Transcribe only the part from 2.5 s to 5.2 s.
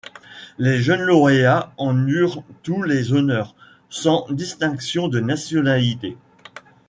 tous les honneurs, sans distinction de